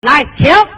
[0.00, 0.77] 来停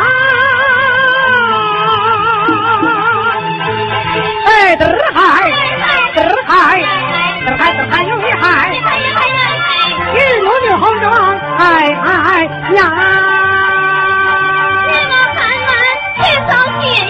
[7.71, 8.79] 一排又一排一
[10.67, 11.11] 的红妆
[11.57, 11.63] 哎
[12.03, 12.43] 哎
[12.75, 12.81] 呀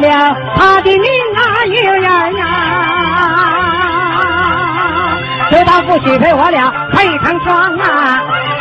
[0.00, 0.08] 了
[0.56, 2.42] 他的命啊月儿呀。
[5.50, 8.53] 谁道不许配我俩配成双啊。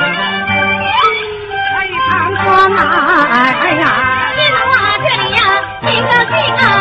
[2.55, 3.83] 哎哎呀。
[4.35, 5.39] 进了我这里呀。
[5.81, 6.72] 进了进了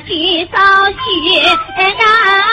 [0.00, 0.58] 去烧
[0.90, 0.98] 去
[1.98, 2.47] 呀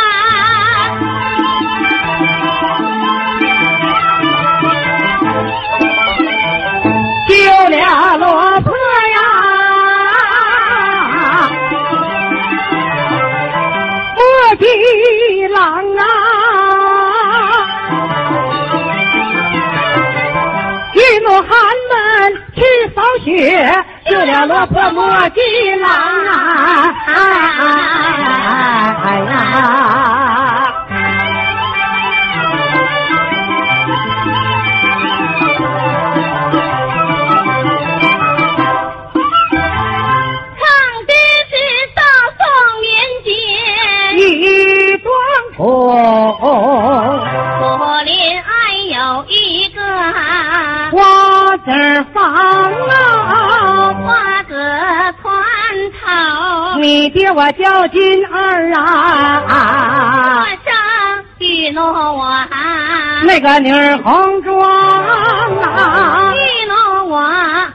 [24.57, 25.91] 我的郎
[26.27, 26.95] 啊
[56.85, 60.71] 你爹我叫金二啊，遇上
[61.39, 62.47] 玉诺娃，
[63.23, 64.61] 那个女儿红妆
[65.63, 66.37] 啊，玉
[66.67, 67.17] 诺我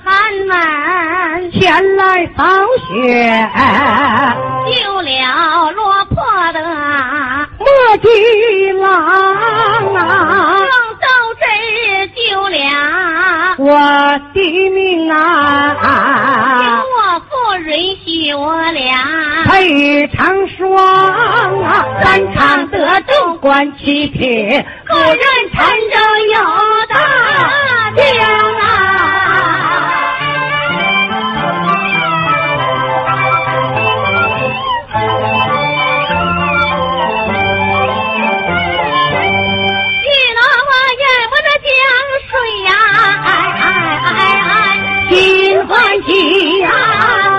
[0.04, 1.50] 寒门。
[1.50, 2.44] 前来扫
[2.86, 3.50] 雪，
[4.70, 6.22] 救了落魄
[6.52, 6.60] 的。
[7.58, 7.66] 墨
[8.00, 8.92] 镜郎
[9.92, 10.70] 啊，正
[11.00, 11.08] 到
[11.40, 11.44] 这
[12.14, 12.56] 救了。
[13.58, 13.66] 我
[14.32, 14.38] 的
[14.70, 16.79] 命啊。
[17.70, 19.44] 水许我俩？
[19.44, 20.74] 配成双
[21.62, 25.16] 啊三场得中观七品可任
[25.52, 25.96] 禅州
[26.32, 26.40] 有
[26.88, 26.94] 大
[27.94, 28.02] 将
[28.58, 28.64] 啊
[40.02, 41.70] 你楼王眼我的江
[42.26, 42.30] 水
[42.66, 42.68] 呀
[43.26, 43.28] 哎
[43.60, 43.62] 哎
[44.02, 44.10] 哎
[44.42, 44.52] 哎。
[45.08, 45.14] 心
[45.66, 45.72] 欢
[46.02, 47.29] 喜呀。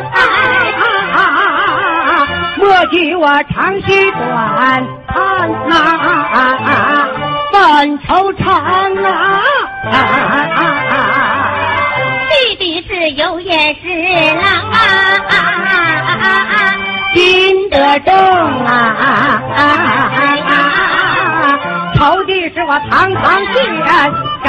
[2.57, 5.18] 莫及我长吁短叹
[5.68, 5.73] 呐，
[7.51, 8.45] 半愁肠
[9.03, 9.41] 啊。
[12.29, 13.88] 弟弟是有眼是
[14.35, 14.75] 郎啊。
[17.13, 18.13] 金德正
[18.65, 18.69] 啊。
[21.95, 23.23] 投递是我堂堂，
[23.53, 24.12] 竟然
[24.44, 24.47] 啊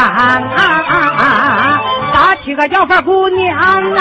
[2.13, 3.59] 打起个要饭姑娘
[3.95, 4.01] 啊。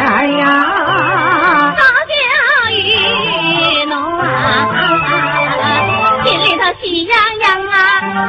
[6.91, 7.75] 喜洋洋啊，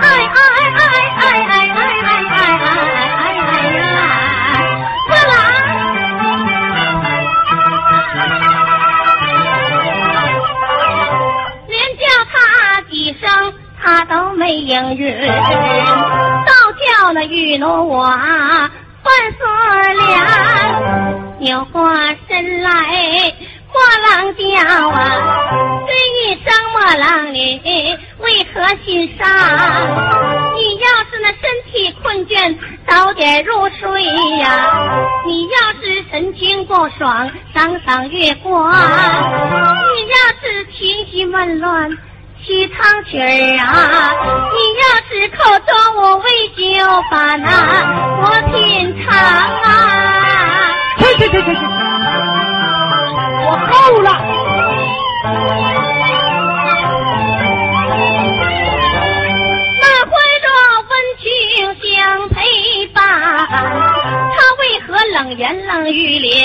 [0.03, 0.87] 哎哎哎
[1.19, 3.35] 哎哎哎哎哎哎哎
[12.06, 12.14] 呀，
[12.88, 13.26] 四声
[13.82, 15.03] 他都没应允，
[16.47, 19.44] 倒叫那玉奴我换锁
[19.99, 20.14] 脸，
[21.41, 21.93] 扭过
[22.29, 22.70] 身来
[23.73, 24.43] 莫郎叫
[24.91, 25.00] 啊，
[25.88, 27.61] 这一声莫郎你
[28.54, 29.26] 为何心伤？
[30.54, 31.40] 你要是那身
[31.70, 32.54] 体困倦，
[32.87, 34.46] 早点入睡呀；
[35.26, 41.90] 你要是神情不爽，赏赏月光；你要是情绪闷乱。
[42.44, 44.12] 起唱曲儿啊，
[44.52, 45.72] 你要是口中
[46.02, 46.60] 我为酒
[47.08, 47.46] 把那
[48.20, 49.64] 我品尝啊。
[50.99, 51.60] 去去去去去，
[53.46, 53.72] 我够
[54.02, 54.08] 了。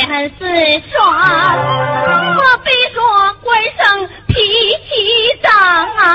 [0.07, 0.45] 语脸色
[0.89, 0.95] 霜？
[2.38, 2.98] 我非说
[3.44, 4.09] 官生。
[4.27, 4.33] 脾
[4.88, 4.89] 气
[5.42, 5.51] 脏
[5.98, 6.06] 啊，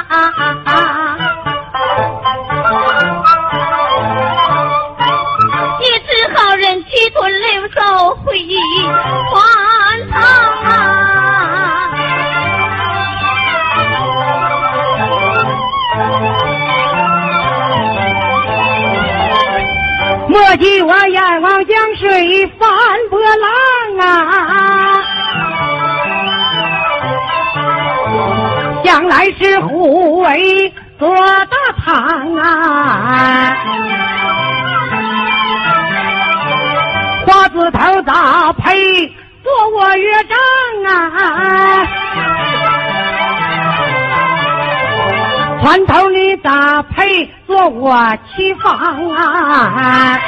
[5.80, 7.80] 也只好忍气吞泪走
[8.24, 8.38] 回
[9.30, 9.42] 荒
[10.10, 10.14] 唐
[10.62, 10.68] 啊。
[20.28, 22.68] 莫急我眼望江水翻
[23.10, 23.50] 波浪
[24.02, 25.00] 啊。
[28.84, 31.08] 将来是护卫做
[31.46, 33.56] 大堂啊，
[37.26, 39.06] 花子头咋配
[39.43, 40.37] 做我乐章
[40.87, 41.87] 啊？
[45.62, 47.96] 船头你咋配做我
[48.37, 48.72] 旗房
[49.10, 50.19] 啊？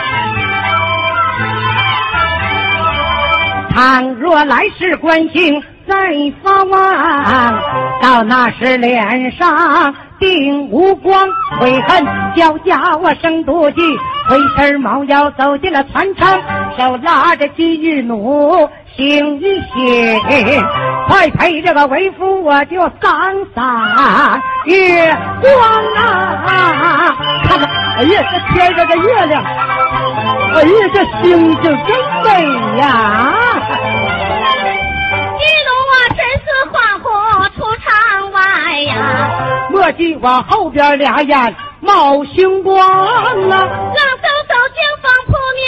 [3.74, 5.62] 倘若来世关心。
[5.86, 5.94] 再
[6.42, 7.60] 发望，
[8.00, 11.28] 到那时脸上定无光，
[11.60, 12.02] 悔恨
[12.34, 13.82] 交加我生妒忌，
[14.26, 16.40] 回身猫腰走进了船舱，
[16.78, 18.66] 手拉着金玉弩，
[18.96, 20.64] 醒一醒，
[21.06, 25.52] 快陪这个为夫我就赏赏月光
[25.96, 27.16] 啊！
[27.46, 27.68] 看看，
[27.98, 31.88] 哎呀，这天上的月亮，哎呀，这星星真
[32.24, 33.34] 美呀！
[39.70, 43.34] 莫急，我后边俩眼冒星光啊！
[43.34, 45.64] 浪嗖嗖，江风扑面，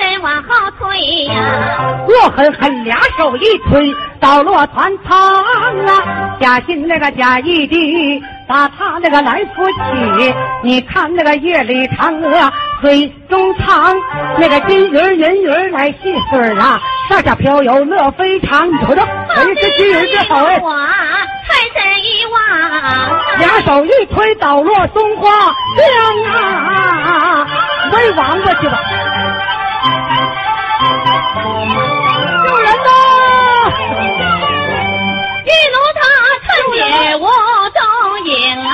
[0.00, 2.00] 身往后退呀！
[2.08, 6.36] 我狠狠俩手一推，倒落船舱啊！
[6.40, 13.94] 假心那个假义的把他那个来扶起，你看那个夜里嫦娥水中藏，
[14.38, 16.80] 那个金鱼银鱼来戏水啊！
[17.08, 20.60] 上下飘游乐非常，你瞅瞅，哎，这金鱼这好哎！
[23.38, 25.30] 两手一推，倒落松花
[25.76, 25.86] 江
[26.34, 27.46] 啊！
[27.90, 28.78] 没亡过去吧？
[32.46, 32.88] 救人呐！
[35.44, 36.00] 玉奴他
[36.46, 36.78] 看见
[37.20, 37.26] 我
[37.70, 37.78] 踪
[38.26, 38.68] 影啊！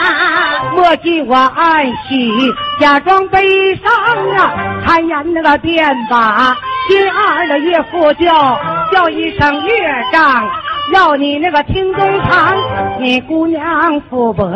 [0.74, 2.32] 莫记我暗喜，
[2.80, 3.92] 假装悲伤
[4.36, 4.38] 啊！
[4.84, 6.56] 看眼那个便把
[6.88, 8.58] 心爱的岳父叫，
[8.92, 10.48] 叫一声岳丈。
[10.92, 12.54] 要你那个听中长，
[13.00, 14.46] 你姑娘富薄，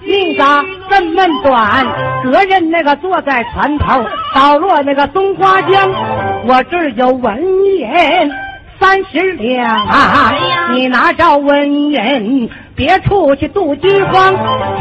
[0.00, 1.84] 命咋这么短？
[2.24, 5.90] 责任那个坐在船头，倒落那个松花江。
[6.46, 7.36] 我这有文
[7.76, 7.88] 银
[8.78, 9.86] 三十两，
[10.72, 12.50] 你拿着文银。
[12.74, 14.34] 别出去渡饥荒，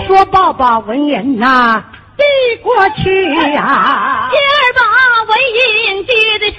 [0.07, 1.83] 说抱抱文银呐，
[2.15, 2.23] 递
[2.63, 4.81] 过去呀、今儿把
[5.27, 6.51] 文银接的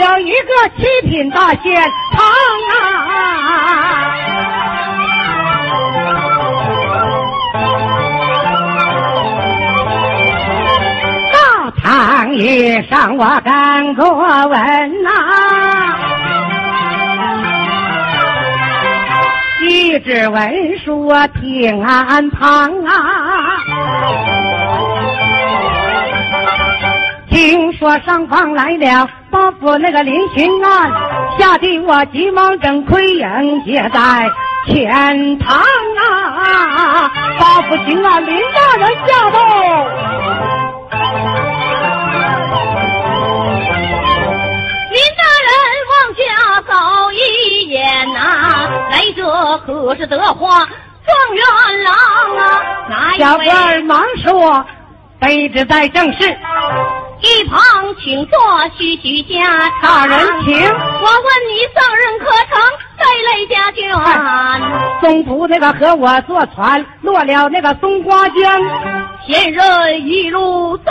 [0.00, 1.74] 了一个七品大仙
[2.12, 2.24] 堂
[2.72, 2.74] 啊！
[11.32, 15.10] 大堂以上我敢作文呐、
[19.62, 23.58] 一纸文书我听安旁啊。
[27.28, 29.08] 听说上方来了
[29.58, 30.90] 府那个林巡案，
[31.38, 34.30] 吓得我急忙整盔迎接在
[34.66, 37.10] 前堂啊！
[37.38, 39.38] 报复巡案，林大人驾到。
[44.90, 45.50] 林大人
[45.90, 46.20] 往下
[46.68, 51.44] 扫一眼呐、来者可是德花状元
[51.84, 51.94] 郎
[52.38, 52.42] 啊！
[53.18, 53.38] 小？
[53.38, 54.64] 官忙说
[55.20, 56.36] ：“卑职在正事，
[57.22, 58.38] 一旁请坐，
[58.78, 60.18] 叙叙家大常。
[60.18, 60.54] 人请。
[60.54, 62.58] 我问你上任可成
[62.98, 63.80] 带累家眷？
[65.00, 68.62] 中途那个和我坐船落了那个松花江，
[69.26, 70.90] 前人一路走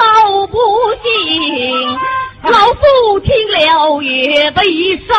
[0.51, 0.57] 不
[1.03, 1.97] 幸，
[2.41, 5.15] 老夫听了也悲伤，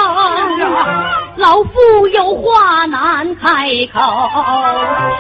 [1.36, 4.00] 老夫有话难开口。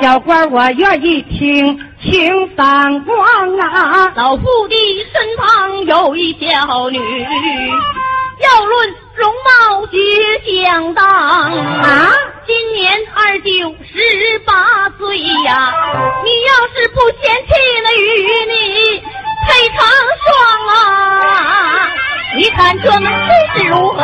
[0.00, 3.18] 小官儿我愿意听，请三光
[3.58, 4.12] 啊！
[4.16, 4.74] 老夫的
[5.12, 12.12] 身旁有一小女，要论容貌绝相当啊！
[12.46, 13.50] 今年二九
[13.84, 15.74] 十八岁呀，
[16.24, 17.50] 你要是不嫌弃
[17.84, 18.02] 那与
[18.46, 19.02] 你
[19.50, 19.78] 配成
[20.22, 20.30] 双
[20.68, 21.90] 啊，
[22.36, 24.00] 你看这门亲是如何？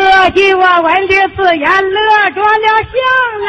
[0.00, 3.00] 我记我闻的自言乐着了相
[3.46, 3.48] 来，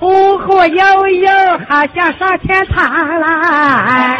[0.00, 1.30] 忽忽悠悠
[1.68, 4.18] 好像上天堂来，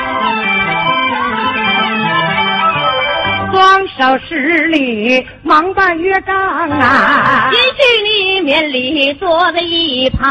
[3.57, 4.35] 双手施
[4.67, 6.37] 礼忙办约账
[6.69, 7.59] 啊也。
[7.59, 10.29] 许你面里坐在一旁，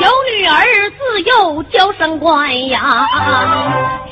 [0.00, 2.80] 有女儿自幼娇生惯养，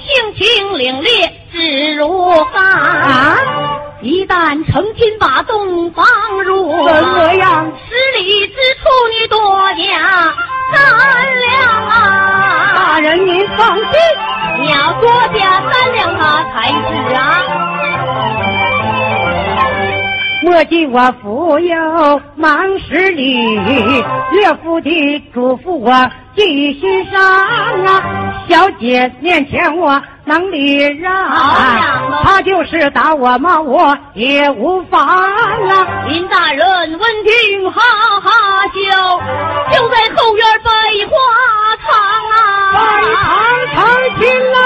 [0.01, 2.61] 性情凛冽只如钢。
[2.61, 3.39] 啊，
[4.01, 6.05] 一旦成亲把洞房
[6.43, 7.73] 入，怎么样？
[7.89, 9.39] 十里之处你多
[9.77, 10.35] 加
[10.73, 10.81] 三
[11.39, 11.53] 两
[11.87, 12.32] 啊！
[12.93, 13.87] 大人您放心，
[14.61, 17.21] 你要多加三两啊才是啊！
[20.43, 25.91] 莫记我富有忙十里，岳父的嘱咐我
[26.37, 28.43] 记心上啊。
[28.49, 31.13] 小姐面前我能礼让，
[32.25, 36.05] 他就是打我骂我也无妨啊。
[36.07, 37.81] 林大人闻听哈
[38.21, 38.31] 哈
[38.69, 39.21] 笑，
[39.73, 40.71] 就在后院百
[41.09, 41.17] 花
[41.87, 41.91] 堂
[42.75, 42.79] 拜
[43.15, 43.17] 啊！
[43.75, 43.81] 堂成
[44.21, 44.23] 亲
[44.53, 44.57] 了。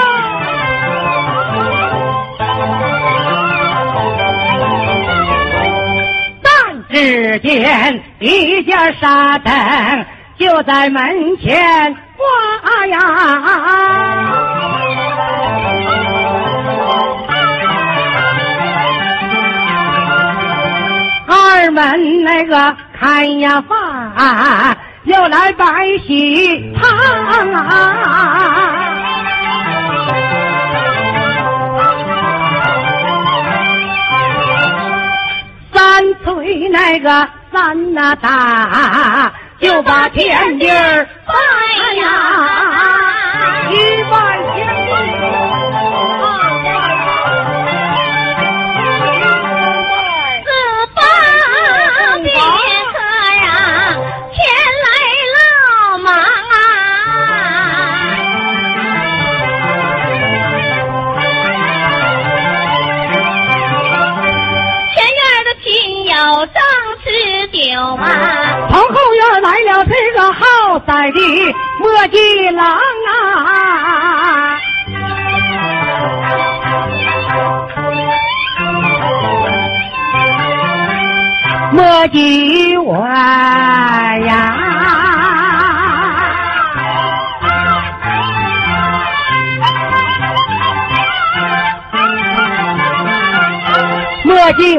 [6.43, 6.45] 但
[6.89, 9.51] 只见一架沙灯
[10.37, 12.97] 就在门前挂呀。
[21.27, 25.65] 二门那个看呀饭，又来摆
[26.05, 26.87] 喜堂
[27.53, 27.63] 啊。
[35.73, 41.33] 三催那个三呐大，就把天地儿拜
[41.95, 42.05] 呀，
[43.71, 43.75] 一
[44.11, 44.17] 拜
[44.55, 44.76] 天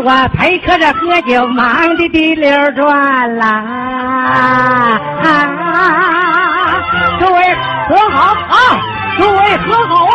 [0.00, 3.46] 我陪客着喝酒，忙的滴溜转啦。
[4.32, 5.00] 啊，
[7.18, 7.54] 诸位
[7.88, 8.56] 和好啊，
[9.18, 10.14] 诸位和好啊。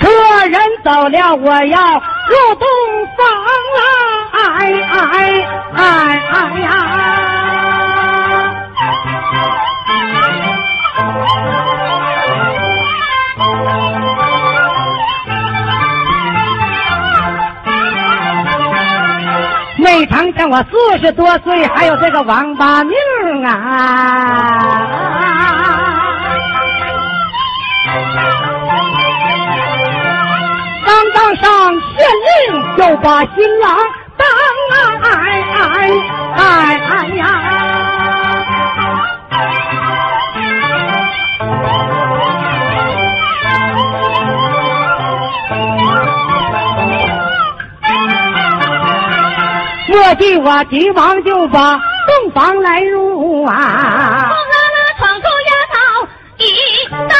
[0.00, 0.08] 客
[0.48, 1.80] 人走了，我要
[2.28, 2.66] 入洞
[3.16, 3.26] 房
[3.80, 3.82] 啊！
[4.32, 4.38] 哎
[4.90, 4.98] 哎
[5.74, 5.78] 哎
[6.30, 6.68] 哎呀！
[20.14, 22.94] 想想我四十多岁，还有这个王八命
[23.44, 24.86] 啊！
[30.86, 32.06] 刚当上县
[32.52, 33.76] 令，就把新郎
[34.16, 34.24] 当
[34.70, 34.74] 啊！
[35.02, 35.58] 哎哎
[36.36, 36.42] 哎
[36.90, 37.43] 哎呀！
[49.94, 54.28] 伙计，我急忙就把洞房来入啊！
[54.28, 56.08] 红了那窗口丫头
[56.38, 56.44] 一
[56.90, 57.14] 大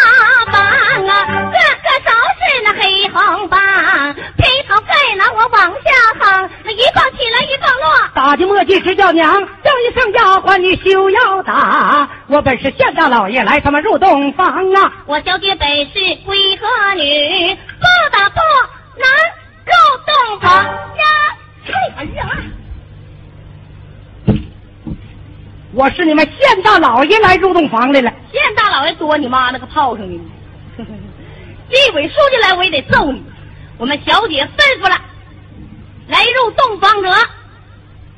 [0.52, 0.60] 帮
[1.06, 3.60] 啊，个个都是那黑红帮，
[4.36, 5.88] 披头盖脑我往下
[6.18, 8.08] 横，那一棒起来一棒落。
[8.12, 14.92] 打的磨叽直叫娘，叫一声丫鬟你休要打，我本是县大老爷来他们入洞房啊！
[15.06, 18.40] 我小姐本是闺和女，不打不
[18.98, 19.06] 能
[19.64, 19.72] 入
[20.04, 20.74] 洞房呀！
[21.96, 22.26] 哎呀！
[25.74, 28.12] 我是你们县大老爷来入洞房来了。
[28.32, 30.20] 县大老爷多你妈那个炮上呢！
[30.76, 33.20] 地委书记来我也得揍你。
[33.76, 34.96] 我们小姐吩咐了，
[36.06, 37.10] 来入洞房者，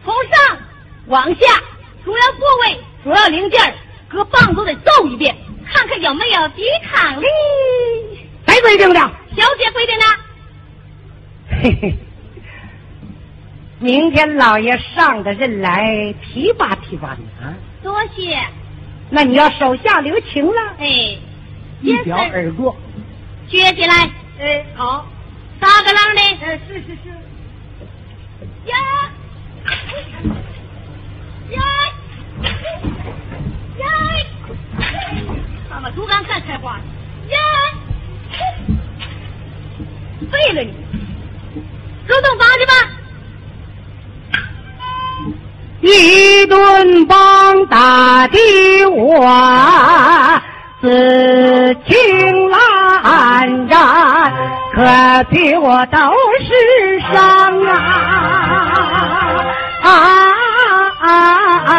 [0.05, 0.59] 从上
[1.07, 1.63] 往下
[2.05, 3.75] 主要部位、主要零件
[4.09, 5.35] 各棒都得揍一遍，
[5.67, 7.27] 看看有没有抵抗力。
[8.47, 9.01] 谁规定的？
[9.35, 10.05] 小姐规定的。
[11.49, 11.95] 嘿嘿，
[13.79, 17.55] 明天老爷上的任来，提拔提拔你啊！
[17.83, 18.39] 多谢。
[19.11, 21.19] 那你要手下留情了，哎，
[21.83, 22.75] 一表而过。
[23.49, 24.11] 撅起来。
[24.41, 25.07] 哎，好，
[25.61, 26.21] 撒个浪的。
[26.45, 27.11] 哎，是是是。
[28.65, 29.11] 呀呀
[46.47, 49.27] 顿棒打的我
[50.81, 54.33] 死情烂然，
[54.75, 55.99] 可比我都
[56.41, 57.73] 是伤啊
[59.83, 59.87] 啊
[61.01, 61.09] 啊啊
[61.67, 61.73] 啊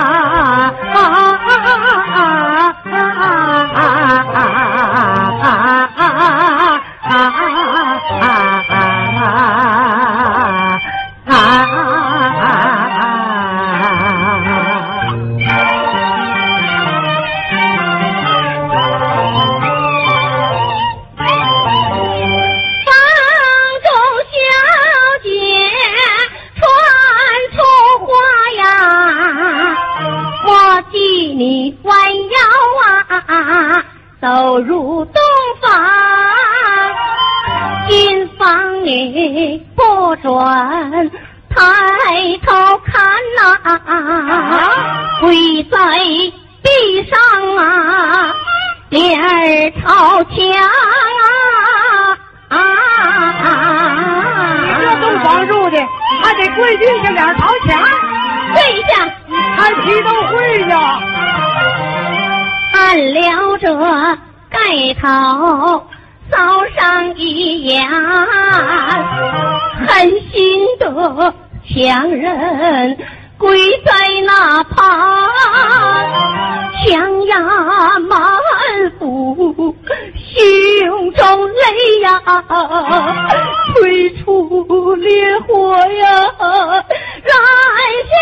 [31.83, 31.93] 弯
[32.29, 32.37] 腰
[32.83, 33.83] 啊，
[34.21, 35.13] 走入洞
[35.61, 35.69] 房，
[37.87, 40.31] 金房里不准
[41.49, 41.55] 抬
[42.45, 42.93] 头看
[43.37, 43.39] 呐、
[45.21, 45.77] 跪在
[46.63, 46.69] 地
[47.09, 47.17] 上
[47.57, 48.35] 啊，
[48.89, 50.35] 脸朝墙
[52.49, 52.53] 啊啊！
[54.65, 55.75] 你这洞房入的，
[56.23, 57.69] 还得跪地下脸朝墙，
[58.53, 58.89] 跪下，
[59.57, 60.35] 看皮都会
[60.69, 60.99] 呀。
[62.73, 63.75] 按了这
[64.49, 64.57] 盖
[65.01, 65.07] 头，
[66.31, 66.35] 扫
[66.77, 67.87] 上一眼，
[69.87, 71.33] 狠心的
[71.69, 72.97] 强人
[73.37, 73.91] 跪在
[74.25, 75.29] 那旁，
[76.85, 78.17] 强压满
[78.99, 79.75] 腹
[80.35, 82.21] 胸中泪呀，
[83.73, 86.05] 催出烈火呀，
[87.23, 87.35] 燃
[88.07, 88.15] 心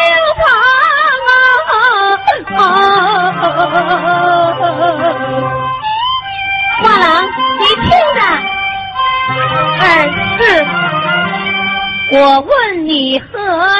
[12.18, 13.28] 我问你何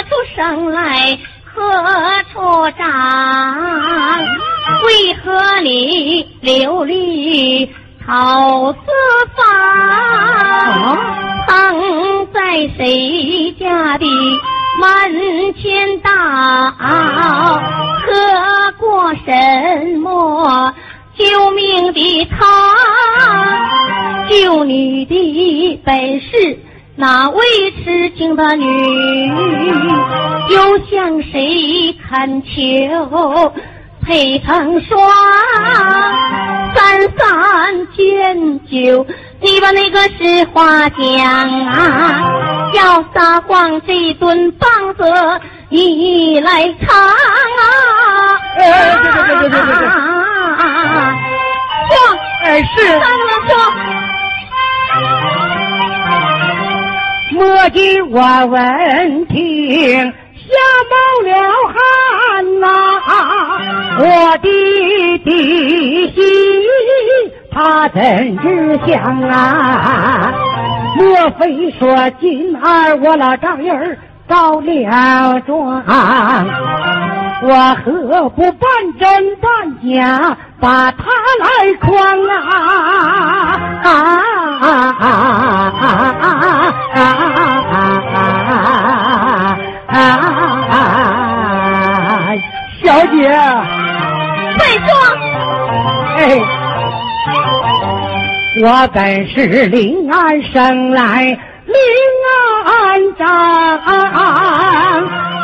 [0.04, 1.64] 处生来何
[2.34, 4.22] 处长？
[4.84, 7.66] 为何你流离
[8.06, 8.80] 草四
[9.38, 10.98] 方？
[11.48, 14.06] 藏在谁家的
[14.82, 16.12] 门前道？
[16.78, 18.12] 喝
[18.78, 19.32] 过什
[20.00, 20.74] 么
[21.18, 22.44] 救命的汤？
[24.28, 26.60] 救你的本事，
[26.98, 27.44] 哪位
[27.84, 29.28] 痴情的女，
[30.50, 33.54] 又向谁恳求？
[34.08, 34.98] 配成双，
[36.76, 39.04] 三三见酒，
[39.42, 40.96] 你把那个实话讲
[41.66, 45.04] 啊，要撒谎这顿棒子
[45.70, 48.38] 你来尝啊！
[48.58, 49.88] 哎，对对对对对对对，
[51.90, 51.92] 说，
[52.44, 53.02] 哎是，三
[53.48, 53.52] 说，
[57.36, 60.14] 莫急我闻听。
[60.48, 60.52] 吓
[60.92, 60.96] 冒
[61.26, 61.34] 了
[61.74, 62.66] 汗呐，
[64.00, 64.04] 我
[64.38, 64.48] 的
[65.26, 65.28] 弟
[66.14, 66.16] 媳
[67.52, 70.32] 他怎知想啊？
[70.96, 75.84] 莫非说今儿我老丈人告了状？
[77.48, 77.54] 我
[77.86, 78.68] 何不半
[79.00, 79.48] 真半
[79.94, 81.04] 假把他
[81.40, 81.46] 来
[81.80, 81.86] 诓
[82.32, 82.42] 啊？
[83.84, 83.88] 啊
[84.62, 84.64] 啊
[85.00, 85.04] 啊
[85.80, 85.86] 啊
[86.96, 86.98] 啊
[87.72, 88.18] 啊
[89.88, 89.94] 啊！
[90.70, 90.74] 啊，
[92.84, 93.16] 小姐，
[94.58, 94.90] 快说！
[96.18, 96.20] 哎，
[98.64, 101.26] 我本是临安生来
[101.66, 101.76] 临
[102.66, 103.26] 安长，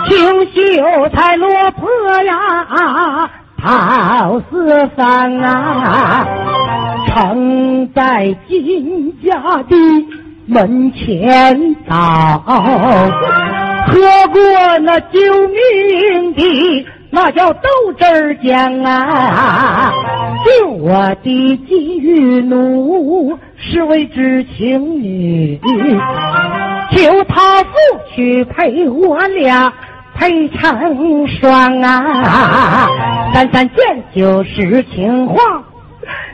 [0.08, 1.90] 清秀才落魄
[2.24, 6.26] 呀，跑四方啊，
[7.08, 9.76] 承在金家的
[10.48, 12.42] 门前倒。
[13.88, 14.00] 喝
[14.32, 19.92] 过那救命的，那叫豆汁儿浆啊！
[20.46, 25.60] 救我的金玉奴是位知情女，
[26.92, 27.74] 求他父
[28.16, 29.74] 去陪我俩
[30.22, 32.88] 配成双啊！
[33.34, 35.42] 三三见就是情话，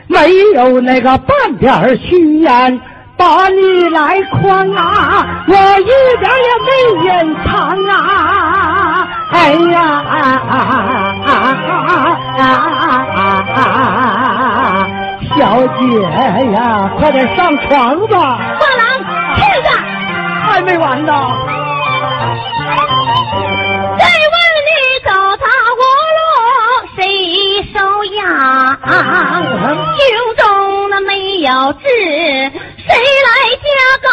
[0.08, 0.18] 没
[0.54, 2.78] 有那个半点虚言。
[3.16, 5.26] 把你来诓啊！
[5.48, 5.86] 我一
[6.20, 6.70] 点也没
[7.02, 7.50] 隐藏
[7.86, 9.08] 啊！
[9.32, 10.14] 哎呀啊
[10.48, 10.52] 啊
[11.26, 11.28] 啊
[12.36, 12.44] 啊
[13.56, 13.58] 啊！
[15.34, 15.80] 小姐
[16.52, 18.38] 呀，快点上床吧！
[18.60, 18.84] 花郎，
[19.34, 19.68] 去着，
[20.44, 21.12] 还没完呢。
[23.98, 24.70] 再问你
[25.04, 25.44] 走他
[25.78, 25.82] 我
[26.18, 26.20] 路，
[26.96, 27.02] 谁
[27.72, 27.76] 收
[28.14, 28.18] 养？
[29.98, 30.42] 胸中
[30.90, 31.84] 那没有志。
[32.86, 32.90] 谁
[33.26, 33.30] 来
[33.64, 33.68] 加
[34.02, 34.10] 岗？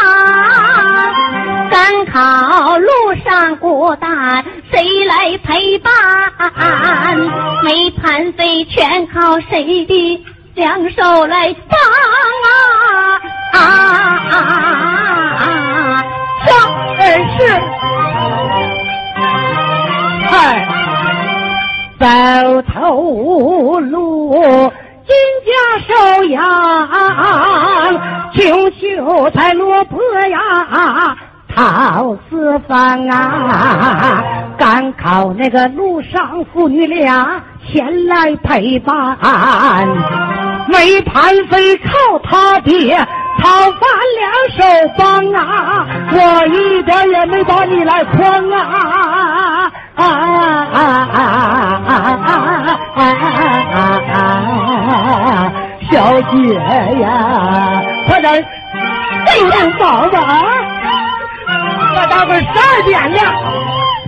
[1.70, 1.74] 赶
[2.08, 2.90] 考路
[3.24, 5.92] 上孤单，谁来陪伴？
[7.64, 11.78] 没盘费全靠谁的两手来帮
[12.44, 13.54] 啊！
[13.54, 13.60] 啊
[14.32, 15.25] 啊！
[16.46, 16.54] 说，
[16.98, 17.02] 哎
[17.38, 17.40] 是，
[20.28, 20.68] 嗨，
[22.00, 22.06] 走
[22.74, 24.72] 头路。
[25.08, 25.52] 金家
[25.88, 25.94] 收
[26.26, 26.42] 养，
[28.34, 31.16] 穷秀才落魄呀，
[31.56, 34.24] 讨四方啊！
[34.58, 39.16] 赶考那个路上父女俩前来陪伴，
[40.68, 42.98] 没盘费靠他爹，
[43.42, 43.82] 讨饭
[44.20, 44.24] 两
[44.56, 44.60] 手
[44.98, 45.40] 帮啊！
[46.12, 46.18] 我
[46.48, 48.60] 一点也没把你来诓啊！
[55.92, 56.54] 小姐
[57.00, 58.46] 呀，快点
[59.26, 60.18] 动动宝吧
[61.48, 61.50] 啊！
[61.94, 63.18] 快大概十二点了，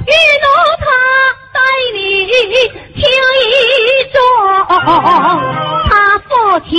[0.05, 0.11] 玉
[0.41, 0.45] 奴
[0.79, 0.85] 他
[1.53, 1.55] 带
[1.93, 1.97] 你
[2.95, 3.01] 听
[3.43, 3.45] 一
[4.13, 4.17] 桩，
[5.87, 5.89] 他
[6.27, 6.29] 父
[6.69, 6.71] 亲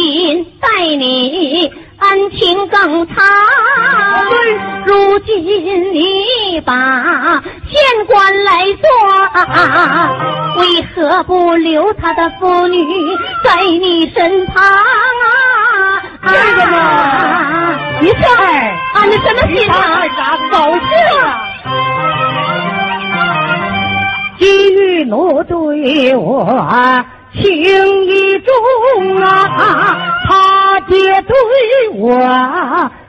[0.60, 1.72] 带你。
[2.00, 3.16] 恩情更长，
[4.86, 8.88] 如今你把县官来做，
[10.60, 12.84] 为何不留他的妇女
[13.44, 14.76] 在你身旁啊？
[16.22, 16.76] 这个嘛，
[18.00, 18.20] 你说，
[18.94, 19.74] 啊，你什么心啊？
[20.52, 21.20] 走事了。
[24.38, 26.44] 金玉奴对我。
[27.40, 29.96] 情意重啊，
[30.28, 31.34] 他爹对
[31.94, 32.18] 我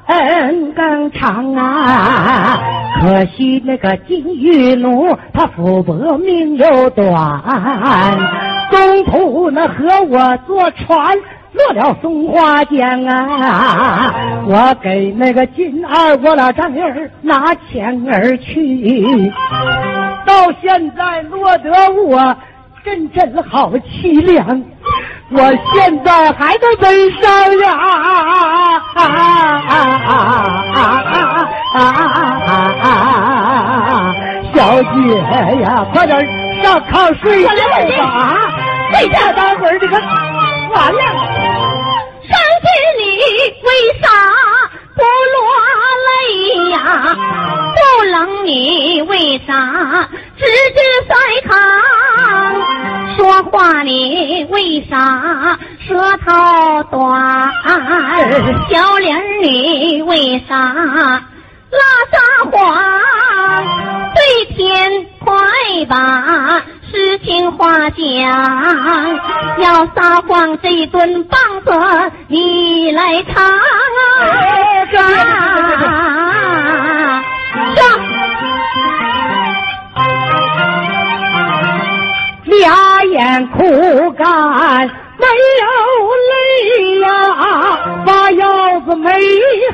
[0.08, 2.60] 恩更长啊。
[3.02, 8.18] 可惜那个金玉奴他福薄命又短，
[8.72, 9.74] 中途那和
[10.10, 11.18] 我坐船
[11.54, 14.14] 落了松花江啊。
[14.48, 19.32] 我给那个金二我老丈人拿钱儿去，
[20.26, 21.72] 到现在落得
[22.04, 22.36] 我。
[22.84, 24.64] 真真好凄凉，
[25.32, 25.42] 我
[25.74, 27.68] 现在还在悲伤呀！
[34.56, 34.90] 小姐
[35.62, 36.18] 呀，快点
[36.64, 37.56] 上炕睡觉吧！
[38.92, 41.00] 睡觉，待会儿这个完了。
[42.28, 42.68] 伤心
[43.00, 43.02] 你
[43.64, 43.70] 为
[44.02, 44.06] 啥
[45.00, 45.38] 不落
[46.08, 46.12] 泪
[46.72, 46.78] 呀？
[47.76, 49.50] 不冷你为啥
[50.38, 50.44] 直
[50.76, 51.12] 直塞
[51.48, 51.56] 糖？
[53.16, 55.58] 说话你为啥
[55.88, 56.28] 舌头
[56.92, 57.52] 短？
[58.70, 61.22] 小脸你为啥
[61.72, 61.80] 拉
[62.12, 62.18] 撒
[62.52, 62.58] 谎？
[64.16, 64.20] 对
[64.56, 64.58] 天
[65.20, 65.28] 快
[65.88, 67.98] 把实情话讲，
[69.60, 71.72] 要撒谎这一顿棒子
[72.28, 73.54] 你来尝啊！
[77.76, 77.78] 上。
[82.46, 84.28] 俩眼苦干，
[84.88, 84.99] 没
[85.62, 85.66] 有
[86.32, 87.08] 泪呀，
[88.06, 89.12] 把腰子没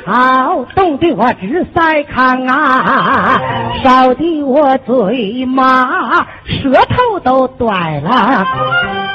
[0.06, 3.40] 好，冻得我直塞炕啊，
[3.84, 8.46] 烧得我嘴麻，舌头都断了，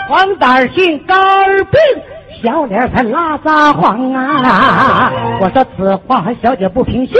[0.08, 1.16] 黄疸性肝
[1.64, 1.78] 病。
[2.42, 5.12] 小脸才拉撒谎啊！
[5.42, 7.14] 我说此话小姐不平信，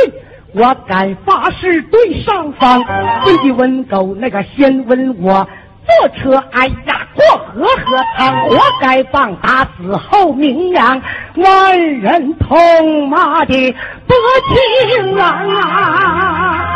[0.54, 2.82] 我敢发誓对上方，
[3.26, 5.46] 问的问狗那个先问我。
[5.90, 11.00] 坐车，哎呀，过河河汤，活该棒打死后名扬，
[11.36, 13.74] 万人痛骂的
[14.06, 14.14] 不
[14.48, 15.24] 轻啊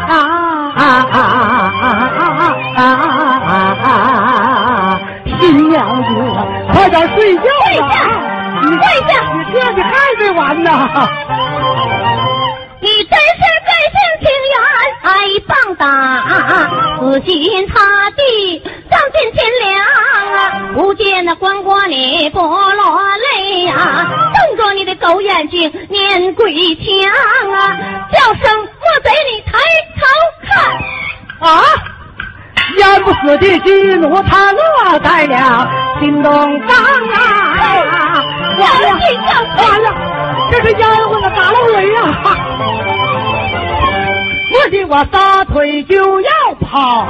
[0.08, 0.12] 啊
[0.76, 1.16] 啊啊
[2.76, 2.80] 啊
[3.84, 5.00] 啊！
[5.40, 6.08] 新娘子，
[6.72, 7.42] 快点睡觉
[7.88, 7.94] 吧！
[8.62, 9.12] 你跪下！
[9.34, 10.70] 你这你还没完呢！
[13.14, 14.54] 真是真心情愿
[15.02, 15.08] 爱
[15.46, 15.82] 棒打，
[16.98, 17.32] 死心
[17.68, 17.74] 塌
[18.10, 18.20] 地。
[18.90, 19.64] 丧尽天良
[20.34, 20.38] 啊！
[20.74, 23.00] 不见那关过你不落
[23.36, 23.74] 泪呀，
[24.34, 26.82] 瞪着你的狗眼睛念鬼腔
[27.52, 27.78] 啊！
[28.12, 29.52] 叫声莫贼你抬
[29.96, 30.02] 头
[30.46, 31.62] 看啊！
[32.76, 36.32] 淹不死的巨怒他落在了心中
[36.68, 36.76] 上
[37.12, 37.14] 啊！
[38.58, 38.86] 完了，
[39.56, 39.86] 完了，
[40.50, 41.98] 这是烟雾了，打了雷呀！
[44.54, 47.04] 不信我撒腿就要跑，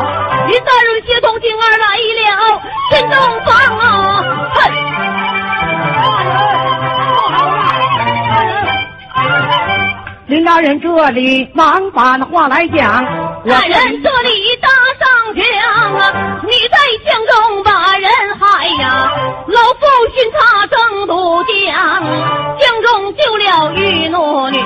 [0.49, 1.87] 林大人接通金儿来
[2.25, 3.85] 了，进洞房啊！
[4.55, 4.59] 哼！
[10.27, 13.05] 林大人这里忙把那话来讲，
[13.47, 15.45] 大人这里搭上将
[15.95, 16.41] 啊！
[16.43, 18.11] 你在江中把人
[18.41, 19.13] 害呀，
[19.47, 19.85] 老夫
[20.15, 22.03] 寻他争渡江，
[22.59, 24.59] 江中救了玉奴女，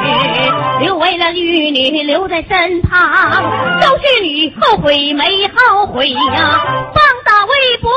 [0.80, 6.60] 留为了玉女留在身旁，都是你后悔没后悔呀？
[6.94, 7.90] 棒打为伯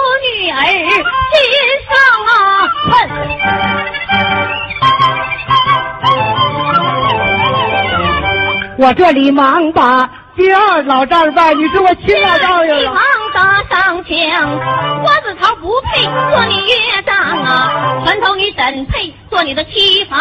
[8.82, 10.10] 我这里忙把。
[10.36, 12.80] 第二老丈人，你是我亲老丈人。
[12.80, 12.98] 你忙
[13.32, 14.60] 打上枪，
[15.04, 20.20] 花子桃不配做你岳丈啊，船头你怎配做你的妻房？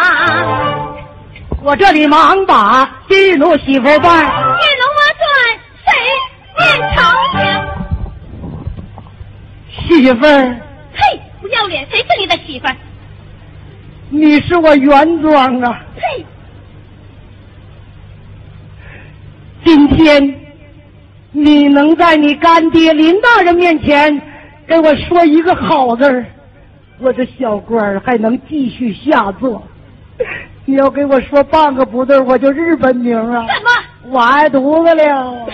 [1.63, 4.25] 我这里忙把金奴媳妇办。
[4.59, 5.25] 金奴我赚
[5.87, 5.89] 谁
[6.59, 7.01] 念长
[7.33, 7.41] 枪？
[9.87, 10.55] 媳妇儿。
[10.93, 11.87] 嘿，不要脸！
[11.89, 12.75] 谁是你的媳妇儿？
[14.09, 15.79] 你是我原装啊。
[15.95, 16.23] 嘿。
[19.73, 20.35] 今天
[21.31, 24.21] 你能在你干爹林大人面前
[24.67, 26.25] 给我说一个好字儿，
[26.99, 29.63] 我这小官还能继续下作。
[30.67, 33.47] 你要给我说半个不对，我就日本名啊！
[33.47, 34.11] 什么？
[34.11, 35.45] 完犊子了！
[35.45, 35.53] 呸，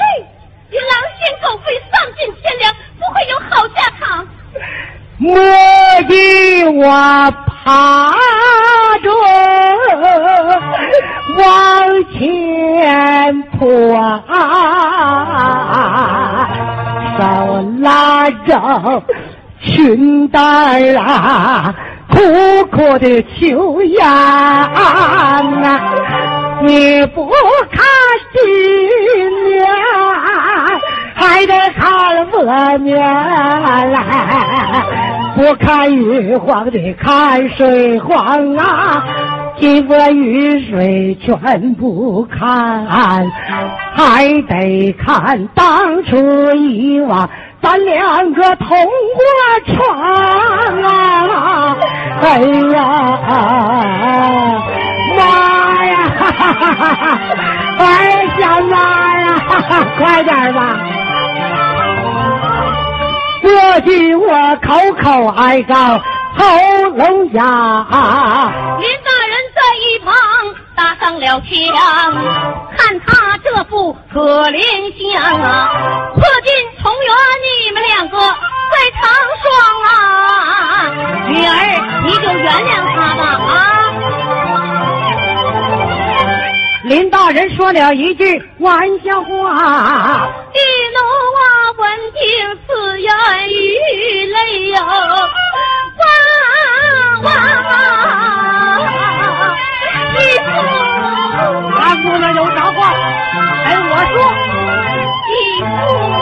[0.72, 4.28] 你狼心狗肺，丧尽天良，不会有好下场。
[5.20, 5.32] 莫
[6.10, 8.16] 给我爬
[9.04, 9.12] 着
[11.38, 11.44] 往
[12.14, 14.24] 前扑、啊，
[17.18, 17.22] 手
[17.80, 19.04] 拉着
[19.62, 20.40] 裙带
[20.96, 21.74] 啊，
[22.10, 22.18] 苦
[22.72, 24.08] 苦的求呀
[24.74, 25.42] 啊！
[26.64, 27.30] 你不
[27.72, 27.86] 看
[28.34, 29.68] 新娘，
[31.14, 33.94] 还得看我面来。
[35.38, 39.06] 不看玉皇的看水荒啊，
[39.60, 42.88] 金波玉水全不看，
[43.94, 46.18] 还得看当初
[46.56, 47.30] 以往
[47.62, 49.96] 咱两个同过床
[50.82, 51.78] 啊！
[52.24, 52.40] 哎
[52.74, 52.84] 呀，
[55.16, 55.96] 妈呀！
[57.78, 58.76] 哎，小妈
[59.20, 59.28] 呀，
[60.00, 60.97] 快点吧！
[63.48, 64.68] 过去我口
[65.02, 65.74] 口哀告
[66.38, 66.44] 喉
[66.98, 67.46] 咙哑，
[68.80, 70.12] 林大人在一旁
[70.76, 71.48] 搭上了枪，
[72.76, 74.60] 看他这副可怜
[75.14, 76.12] 相啊！
[76.14, 77.10] 破镜重圆，
[77.42, 79.02] 你们两个在成
[79.42, 79.48] 双
[79.86, 79.88] 啊！
[81.30, 81.50] 女儿，
[82.06, 83.56] 你就原谅他吧啊！
[86.84, 90.30] 林大人说了一句玩笑话。
[90.54, 90.60] 玉
[90.94, 91.17] 奴啊，
[91.78, 92.20] 闻听
[92.66, 93.14] 此言，
[93.50, 93.52] 语
[94.26, 94.38] 泪
[94.70, 94.80] 哟，
[97.22, 97.70] 汪汪！
[100.16, 100.48] 义父，
[101.78, 102.78] 大姑娘有啥话
[103.64, 104.16] 跟我说？
[105.28, 105.66] 你父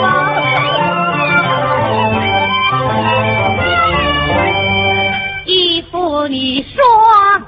[0.03, 0.05] 啊！
[6.27, 6.83] 你说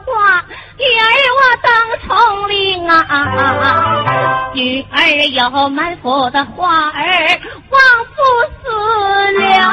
[0.06, 0.44] 话，
[0.78, 1.06] 女儿
[1.38, 1.70] 我等
[2.06, 4.96] 从领啊，女儿
[5.32, 7.80] 有满腹的话儿，往
[8.16, 8.16] 复
[8.62, 9.72] 思量。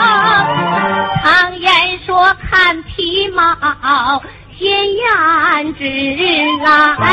[1.23, 3.55] 常言说看皮毛。
[4.57, 5.83] 鲜艳之
[6.63, 7.05] 来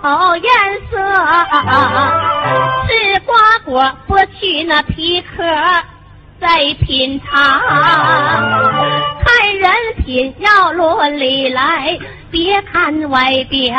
[0.00, 0.48] 好颜
[0.88, 0.96] 色，
[2.86, 5.42] 吃瓜果剥去那皮壳
[6.40, 6.46] 再
[6.86, 7.60] 品尝，
[9.24, 9.70] 看人
[10.04, 11.98] 品要论理来，
[12.30, 13.74] 别看外表。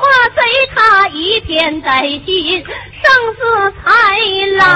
[0.00, 0.04] 我
[0.34, 0.42] 随
[0.74, 4.66] 他一片在心，胜似豺狼，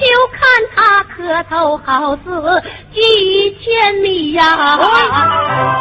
[0.00, 0.40] 就看
[0.74, 4.76] 他磕头好似几千米呀，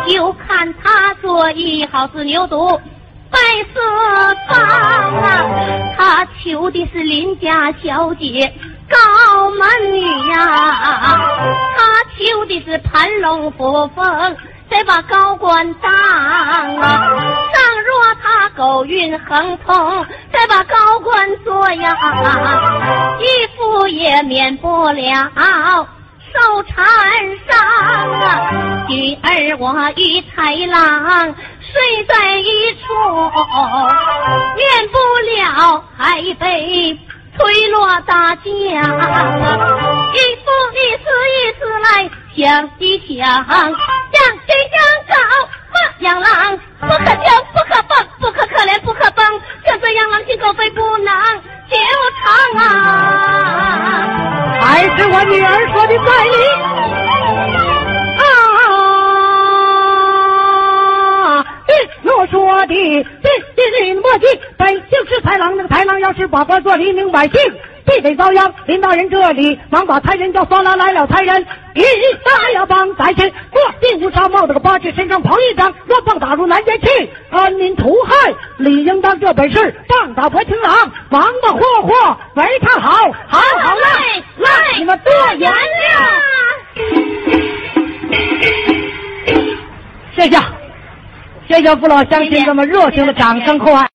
[0.08, 2.80] 就看他作揖好似牛犊。
[3.32, 3.38] 拜
[3.74, 3.80] 四
[4.48, 4.60] 方
[5.22, 5.46] 啊，
[5.98, 8.52] 他求的是邻家小姐
[8.90, 10.38] 高门女呀，
[11.78, 14.38] 他求的是盘龙扶凤，
[14.70, 16.62] 再把高官当啊。
[17.54, 21.96] 倘若他狗运亨通，再把高官做呀，
[23.20, 23.26] 义
[23.56, 25.32] 父也免不了。
[26.32, 26.78] 受缠
[27.50, 27.58] 伤
[28.22, 32.86] 啊，女儿我与豺郎睡在一处，
[34.56, 36.96] 免不了还被
[38.02, 38.44] 大江。
[38.52, 41.88] 义父，你此一次来
[42.36, 42.38] 想
[42.80, 43.56] 一想，将
[44.48, 45.14] 谁将高
[45.72, 46.28] 马养狼，
[46.80, 49.26] 不可救，不可放，不可可怜，不可帮，
[49.66, 51.14] 像这样狼心狗肺，不能
[51.70, 51.76] 久
[52.24, 52.28] 长
[52.64, 52.64] 啊！
[54.62, 56.36] 还是我女儿说的在理
[58.18, 58.24] 啊！
[62.18, 63.04] 我说的对
[63.56, 64.26] 对对，莫急，
[64.58, 67.40] 本姓是豺狼，那个豺狼要是把官做黎民百姓，
[67.90, 68.54] 必得遭殃。
[68.68, 71.82] 林大人这里，忙把差人叫方来来了，差人一
[72.24, 82.92] 大要帮咱先，过第五沙帽这个八戒身上捧一张，若棒打入南间去，安民图害，理应当这本事，棒打破情郎，忙的霍霍为他好，
[83.28, 85.58] 好好来，你们多言了。
[90.16, 90.38] 谢谢，
[91.48, 93.88] 谢谢父老乡亲这么热情的掌声和爱。